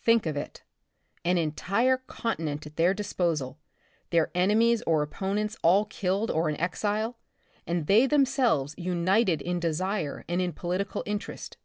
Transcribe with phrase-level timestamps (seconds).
[0.00, 0.62] Think of it!
[1.24, 3.58] An entire continent at their disposal,
[4.10, 7.18] their enemies or opponents all killed or in exile,
[7.66, 11.56] and they themselves united in desire and in political interest.